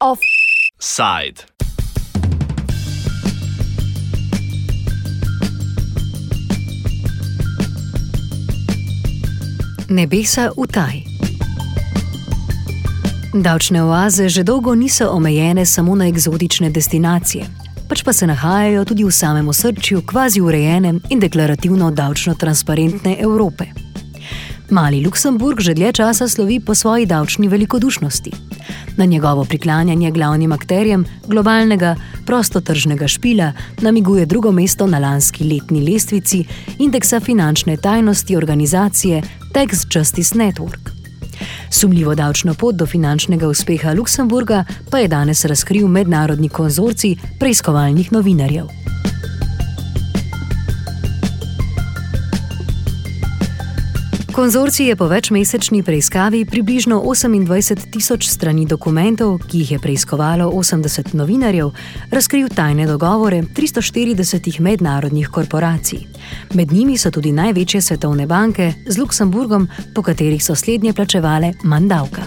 [0.00, 1.44] Offside.
[9.88, 10.96] Nebesa v taj.
[13.34, 17.46] Davčne oaze že dolgo niso omejene samo na eksotične destinacije,
[17.88, 23.64] pač pa se nahajajo tudi v samem osrčju kvazi urejene in deklarativno davčno transparentne Evrope.
[24.70, 28.32] Mali Luksemburg že dlje časa slovi po svoji davčni velikodušnosti.
[28.96, 36.44] Na njegovo priklanjanje glavnim akterjem globalnega prostotržnega špila namiguje drugo mesto na lanski letni lestvici
[36.78, 40.87] indeksa finančne tajnosti organizacije Tax Justice Network.
[41.70, 48.87] Sumljivo davčno pot do finančnega uspeha Luksemburga pa je danes razkril mednarodni konzorcij preiskovalnih novinarjev.
[54.38, 61.14] Konzorcij je po večmesečni preiskavi približno 28 tisoč strani dokumentov, ki jih je preiskovalo 80
[61.14, 61.70] novinarjev,
[62.10, 65.98] razkril tajne dogovore 340 mednarodnih korporacij.
[66.54, 72.22] Med njimi so tudi največje svetovne banke z Luksemburgom, po katerih so slednje plačevale mandavka.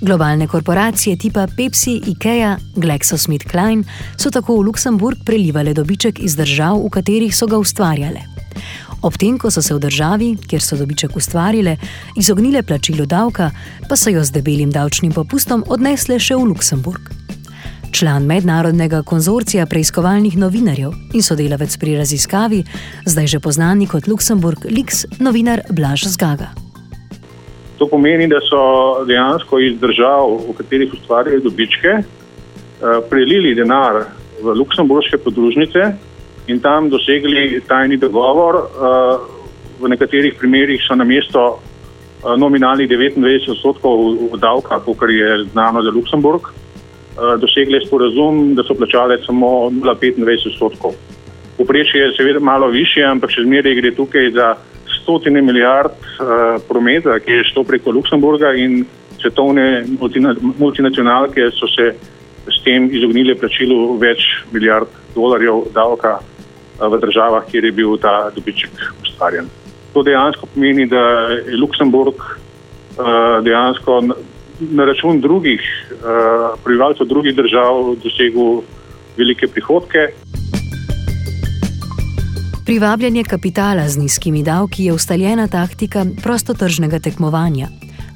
[0.00, 3.84] Globalne korporacije tipa Pepsi, IKEA, GlaxoSmithKline
[4.16, 8.40] so tako v Luksemburg prelivale dobiček iz držav, v katerih so ga ustvarjale.
[9.02, 11.76] Ob tem, ko so se v državi, kjer so dobiček ustvarile,
[12.20, 13.48] izognile plačilu davka,
[13.88, 17.08] pa so jo z debelim davčnim popustom odnesle še v Luksemburg.
[17.96, 22.60] Član mednarodnega konzorcija preiskovalnih novinarjev in sodelavec pri raziskavi,
[23.08, 26.52] zdaj že poznani kot Luksemburg Lix, novinar Blaž Zgaga.
[27.80, 28.60] To pomeni, da so
[29.08, 32.04] dejansko iz držav, v katerih ustvarjajo dobičke, eh,
[33.08, 34.04] prelili denar
[34.42, 36.09] v luksemburške podružnice,
[36.50, 38.54] in tam dosegli tajni dogovor.
[38.54, 39.18] Eh,
[39.80, 45.90] v nekaterih primerjih so na mesto eh, nominalnih 29 odstotkov davka, kot je znano za
[45.90, 50.94] Luksemburg, eh, dosegli sporazum, da so plačali samo 0,25 odstotkov.
[51.58, 54.54] Poprečje je seveda malo više, ampak še zmeraj gre tukaj za
[55.02, 55.92] stotine milijard
[56.68, 58.84] prometa, ki je šlo preko Luksemburga in
[59.20, 59.84] svetovne
[60.58, 61.92] multinacionalke so se
[62.48, 66.18] s tem izognili plačilu več milijard dolarjev davka
[66.80, 68.70] v državah, kjer je bil ta dobiček
[69.02, 69.48] ustvarjen.
[69.92, 71.02] To dejansko pomeni, da
[71.44, 72.14] je Luksemburg
[73.44, 74.00] dejansko
[74.60, 75.60] na račun drugih
[76.64, 78.62] prebivalcev drugih držav dosegel
[79.16, 79.98] velike prihodke.
[82.66, 87.66] Privabljanje kapitala z nizkimi davki je ustaljena taktika prostotržnega tekmovanja.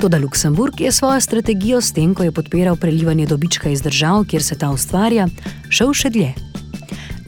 [0.00, 4.42] Toda Luksemburg je svojo strategijo s tem, ko je podpiral prelivanje dobička iz držav, kjer
[4.42, 5.26] se ta ustvarja,
[5.70, 6.34] šel še dlje.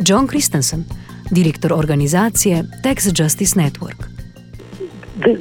[0.06, 0.84] John Christensen,
[1.30, 3.96] direktor organizacije Tax Justice Network.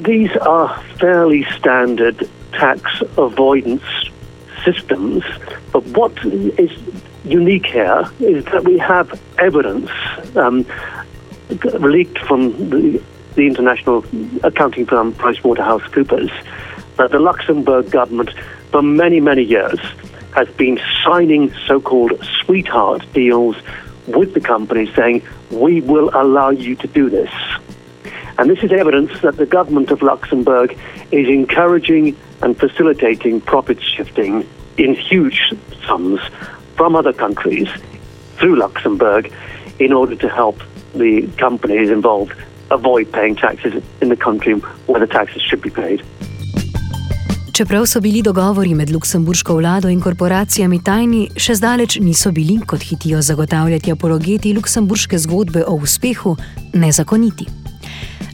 [0.04, 0.68] These are
[1.00, 2.82] fairly standard tax
[3.16, 3.84] avoidance
[4.64, 5.24] systems,
[5.72, 6.12] but what
[6.58, 6.70] is
[7.24, 9.90] unique here is that we have evidence
[10.36, 10.64] um,
[11.80, 13.00] leaked from the,
[13.34, 14.04] the international
[14.42, 16.30] accounting firm PricewaterhouseCoopers
[16.96, 18.30] that the Luxembourg government,
[18.70, 19.80] for many, many years,
[20.34, 22.12] has been signing so called
[22.44, 23.56] sweetheart deals
[24.06, 27.30] with the company saying, we will allow you to do this.
[28.38, 30.76] And this is evidence that the government of Luxembourg
[31.12, 35.54] is encouraging and facilitating profit shifting in huge
[35.86, 36.20] sums
[36.76, 37.68] from other countries
[38.36, 39.32] through Luxembourg
[39.78, 40.60] in order to help
[40.94, 42.34] the companies involved
[42.70, 44.54] avoid paying taxes in the country
[44.86, 46.04] where the taxes should be paid.
[47.54, 52.82] Čeprav so bili dogovori med luksemburško vlado in korporacijami tajni, še zdaleč niso bili, kot
[52.82, 56.32] hitijo zagotavljati apologeti luksemburške zgodbe o uspehu,
[56.74, 57.46] nezakoniti.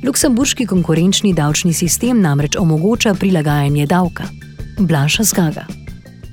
[0.06, 4.24] Luksemburški konkurenčni davčni sistem namreč omogoča prilagajanje davka.
[4.78, 5.66] Blaša zgaga.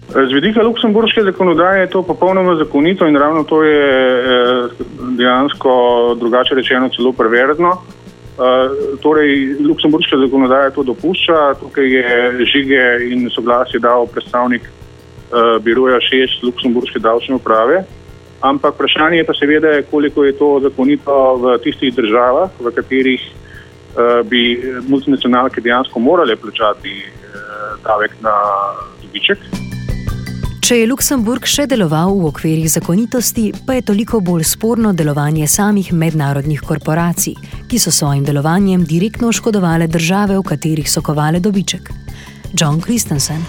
[0.07, 4.69] Z vidika luksemburške zakonodaje je to popolnoma zakonito in ravno to je eh,
[5.19, 5.75] dejansko
[6.19, 7.75] drugače rečeno celo preverzno.
[8.37, 8.69] Eh,
[9.01, 16.43] torej, luksemburška zakonodaja to dopušča, tukaj je žige in soglasje dal predstavnik uh, biroja šest
[16.43, 17.81] luksemburške davčne uprave.
[18.41, 24.21] Ampak vprašanje je pa seveda, koliko je to zakonito v tistih državah, v katerih uh,
[24.21, 27.01] bi multinacionalke dejansko morale plačati
[27.83, 28.35] davek na
[29.01, 29.66] dobiček.
[30.67, 35.93] Če je Luksemburg še deloval v okvirih zakonitosti, pa je toliko bolj sporno delovanje samih
[35.95, 37.37] mednarodnih korporacij,
[37.71, 41.87] ki so svojim delovanjem direktno oškodovale države, v katerih so kovale dobiček.
[42.51, 43.47] John Christensen.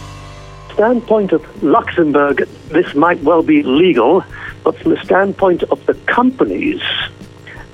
[0.77, 4.23] Standpoint of Luxembourg, this might well be legal,
[4.63, 6.87] but from the standpoint of the companies,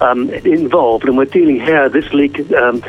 [0.00, 1.90] um, involved, and we're dealing here.
[1.93, 2.81] This leak, um,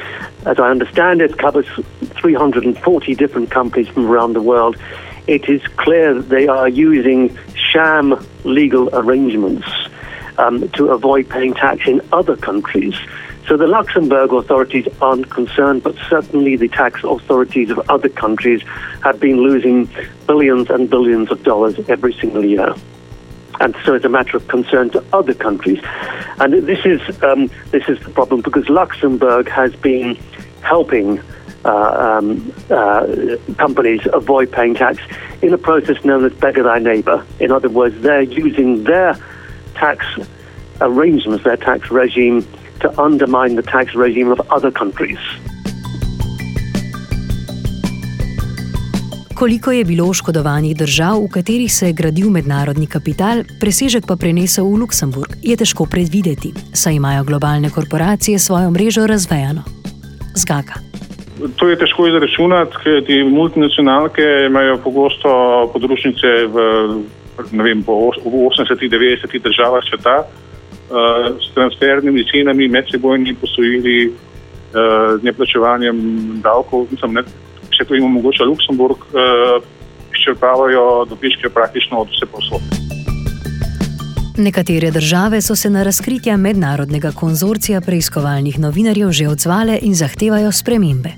[0.48, 1.68] as I understand it, covers
[2.16, 2.80] 340
[3.16, 4.80] different companies from around the world.
[5.28, 9.68] It is clear that they are using sham legal arrangements
[10.38, 12.96] um, to avoid paying tax in other countries.
[13.48, 18.62] So the Luxembourg authorities aren't concerned, but certainly the tax authorities of other countries
[19.04, 19.90] have been losing
[20.26, 22.74] billions and billions of dollars every single year.
[23.60, 25.80] And so it's a matter of concern to other countries.
[26.40, 30.18] And this is, um, this is the problem because Luxembourg has been
[30.74, 31.20] helping
[31.66, 33.06] uh, um, uh,
[33.58, 34.98] companies avoid paying tax
[35.42, 37.18] in a process known as beggar thy neighbor.
[37.40, 39.18] In other words, they're using their
[39.76, 40.06] tax
[40.82, 42.46] arrangements, their tax regime,
[42.82, 45.20] to undermine the tax regime of other countries.
[49.36, 54.66] Koliko je bilo oškodovanih držav, v katerih se je gradil mednarodni kapital, presežek pa prenesel
[54.66, 59.85] v Luksemburg, je težko predvideti, saj imajo globalne korporacije svojo mrežo razvejano.
[60.36, 60.80] Zgaga.
[61.60, 65.32] To je težko izračunati, ker ti multinacionalke imajo pogosto
[65.74, 66.64] podružnice v,
[67.52, 67.90] vem, v
[68.24, 76.00] 80-90 državah sveta uh, s transfernimi cenami, medsebojnimi posojili, uh, neplačevanjem
[76.44, 76.88] davkov.
[76.92, 77.28] Mislim, ne,
[77.72, 79.60] vse to jim omogoča Luksemburg, uh,
[80.16, 82.85] izčrpavajo dobičke praktično od vse posod.
[84.38, 91.10] Nekatere države so se na razkritja mednarodnega konzorcija preiskovalnih novinarjev že odzvale in zahtevajo spremembe.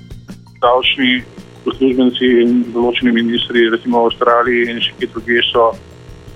[0.62, 1.22] Davčni
[1.66, 5.66] uslužbenci in določeni ministri, recimo v Avstraliji in še kje drugje, so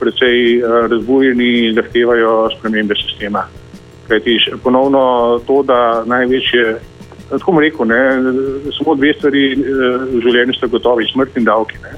[0.00, 3.46] precej eh, razbujeni in zahtevajo spremembe sistema.
[4.08, 6.64] Kajti ponovno to, da največje,
[7.30, 8.02] tako bom rekel, ne,
[8.74, 9.60] samo dve stvari eh,
[10.16, 11.78] v življenju sta gotovi, smrt in davki.
[11.86, 11.94] Ne.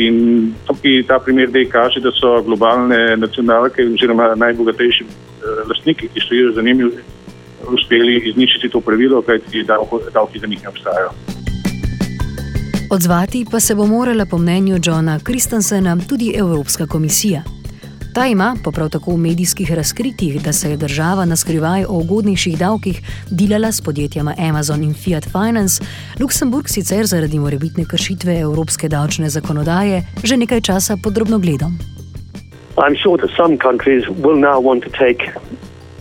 [0.00, 6.20] In tukaj ta primer dej kaže, da so globalne nacionalke oziroma najbogatejši eh, lastniki, ki
[6.24, 6.88] stojijo za njimi,
[7.68, 9.66] uspeli izničiti to pravilo, kajti
[10.14, 11.10] davki za njih ne obstajajo.
[12.90, 17.59] Odzvati pa se bo morala po mnenju Johna Kristensena tudi Evropska komisija.
[18.14, 21.92] Ta ima, po prav tako v medijskih razkritjih, da se je država na skrivaj o
[21.92, 25.84] ugodnejših davkih delala s podjetjama Amazon in Fiat Finance,
[26.20, 31.78] Luksemburg sicer zaradi morebitne kršitve evropske davčne zakonodaje že nekaj časa podrobno gledam.
[32.76, 35.30] I'm sure that some countries will now want to take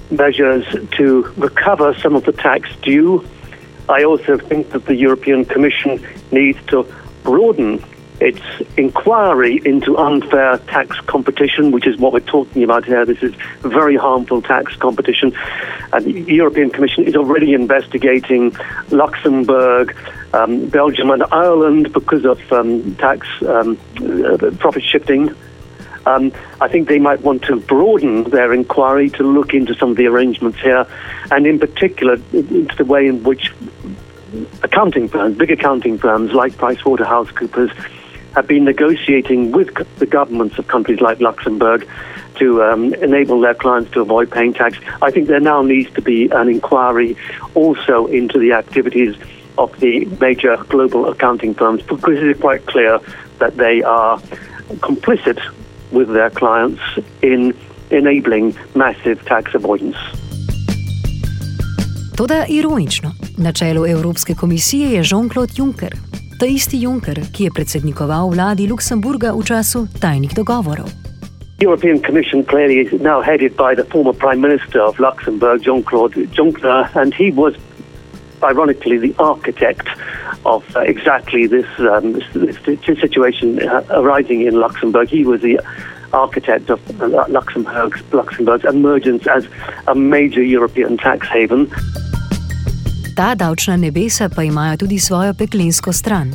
[0.10, 0.66] measures
[0.98, 1.06] to
[1.38, 3.22] recover some of the tax due
[3.90, 6.00] I also think that the European Commission
[6.32, 6.86] needs to
[7.24, 7.80] broaden
[8.22, 8.42] its
[8.78, 13.06] inquiry into unfair tax competition, which is what we're talking about here.
[13.06, 15.34] This is very harmful tax competition.
[15.94, 18.56] And the European Commission is already investigating
[18.90, 19.96] Luxembourg,
[20.34, 23.78] um, Belgium, and Ireland because of um, tax um,
[24.58, 25.34] profit shifting.
[26.06, 26.32] Um,
[26.62, 30.08] I think they might want to broaden their inquiry to look into some of the
[30.08, 30.88] arrangements here,
[31.30, 33.52] and in particular, into the way in which
[34.64, 37.72] accounting firms, big accounting firms like PricewaterhouseCoopers,
[38.36, 41.88] have been negotiating with the governments of countries like Luxembourg
[42.36, 44.78] to um, enable their clients to avoid paying tax.
[45.02, 47.18] I think there now needs to be an inquiry
[47.54, 49.16] also into the activities
[49.58, 53.00] of the major global accounting firms because it is quite clear
[53.40, 54.18] that they are
[54.80, 55.40] complicit
[55.92, 56.82] with their clients
[57.22, 57.54] in
[57.92, 59.98] enabling massive tax avoidance.
[62.18, 65.96] Toda ironično, na čelu Evropske komisije je Jean-Claude Juncker,
[66.40, 70.88] ta isti Juncker, ki je predsednikoval vladi Luksemburga v času tajnih dogovorov.
[71.60, 75.84] The European Commission clearly is now headed by the former Prime Minister of Luxembourg, Jean
[75.84, 77.60] Claude Juncker, and he was,
[78.40, 79.84] ironically, the architect
[80.46, 85.10] of uh, exactly this, um, this, this situation uh, arising in Luxembourg.
[85.10, 85.60] He was the
[86.14, 89.44] architect of uh, Luxembourg's, Luxembourg's emergence as
[89.88, 91.68] a major European tax haven.
[93.20, 96.32] Ta davčna nebesa pa imajo tudi svojo peklensko stran.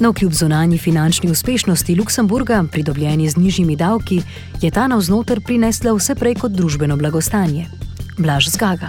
[0.00, 4.22] No, kljub zunanji finančni uspešnosti Luksemburga, pridobljeni z nižjimi davki,
[4.62, 7.66] je ta navznoter prinesla vse prej kot družbeno blagostanje.
[8.18, 8.88] Blaž zgaga.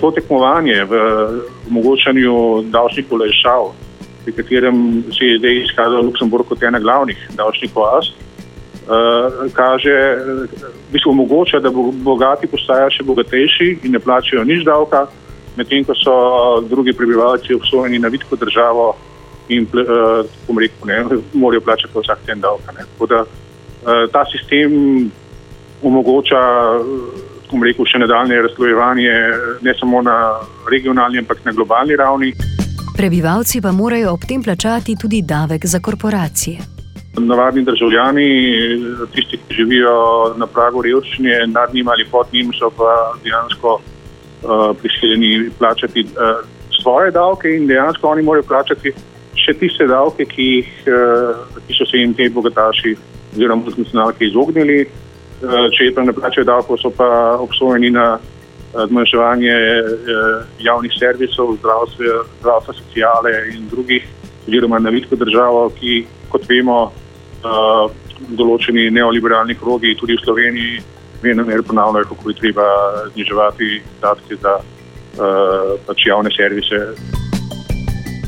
[0.00, 0.92] To tekmovanje v
[1.70, 2.34] omogočanju
[2.66, 3.70] davčnih olajšav,
[4.24, 9.94] pri katerem se je zdaj izkazal Luksemburg kot ena glavnih davčnih oaz, eh, kaže,
[10.90, 11.70] v bistvu omogoča, da
[12.10, 15.06] bogati postajajo še bogatejši in ne plačajo nič davka
[15.56, 16.14] medtem ko so
[16.68, 18.94] drugi prebivalci obsojeni na vidko državo
[19.48, 20.24] in uh,
[20.58, 22.64] rekel, ne, morajo plačati vsak ten davek.
[23.08, 25.10] Da, uh, ta sistem
[25.82, 26.40] omogoča
[27.62, 29.14] rekel, še nadaljne razslojevanje
[29.62, 32.32] ne samo na regionalni, ampak na globalni ravni.
[32.96, 36.74] Prebivalci pa morajo ob tem plačati tudi davek za korporacije.
[37.18, 38.26] navadni državljani,
[39.14, 43.78] tisti, ki živijo na pragu revščine, nad njim ali pod njim, so pa dejansko
[44.44, 46.44] uh, prisiljeni plačati uh,
[46.82, 48.92] svoje davke in dejansko oni morajo plačati
[49.44, 52.94] še tiste davke, ki, jih, uh, ki so se jim te bogataši
[53.34, 54.84] oziroma multinacionalke izognili.
[55.44, 57.08] Uh, če pa ne plačajo davkov, so pa
[57.42, 58.14] obsojeni na
[58.74, 64.06] zmanjševanje uh, javnih servisov, zdravstva, zdravstva, sociale in drugih,
[64.48, 66.00] oziroma na vidko državo, ki,
[66.32, 66.78] kot vemo,
[67.44, 67.84] uh,
[68.38, 70.82] določeni neoliberalni krogi, tudi v Sloveniji,
[71.24, 72.68] vedno mer ponavljajo, kako je treba
[73.12, 76.78] zniževati izdatke za uh, pač javne servise.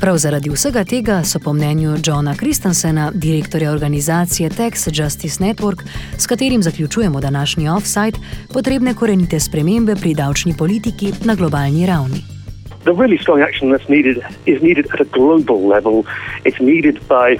[0.00, 5.83] Prav zaradi vsega tega so po mnenju Johna Kristensena, direktorja organizacije Tax Justice Network,
[6.19, 8.19] s katerim zaključujemo današnji offside,
[8.53, 12.21] potrebne korenite spremembe pri davčni politiki na globalni ravni.
[12.85, 16.05] The really strong action that's needed is needed at a global level.
[16.45, 17.38] It's needed by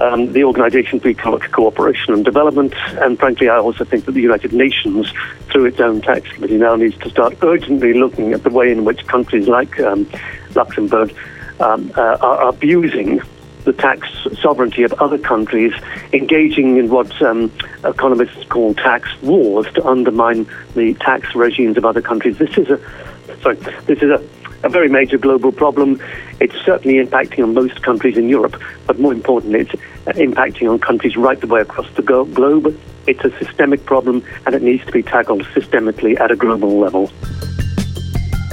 [0.00, 2.74] um, the Organization for Economic Cooperation and Development.
[3.02, 5.12] And frankly, I also think that the United Nations,
[5.50, 8.84] through its own tax committee, now needs to start urgently looking at the way in
[8.84, 10.08] which countries like um,
[10.54, 11.14] Luxembourg
[11.60, 13.20] um, uh, are abusing
[13.64, 14.08] the tax
[14.40, 15.72] sovereignty of other countries,
[16.12, 17.52] engaging in what um,
[17.84, 22.38] economists call tax wars to undermine the tax regimes of other countries.
[22.38, 22.80] This is a
[23.42, 24.24] sorry, this is a
[24.62, 26.00] a very major global problem.
[26.40, 30.78] It's certainly impacting on most countries in Europe, but more importantly, it's uh, impacting on
[30.78, 32.78] countries right the way across the globe.
[33.06, 37.10] It's a systemic problem and it needs to be tackled systemically at a global level.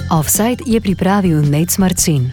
[0.10, 2.32] Offside je pripravil Nate Marcin.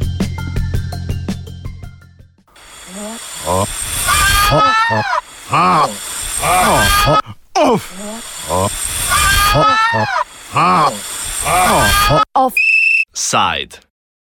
[13.15, 13.79] Offside.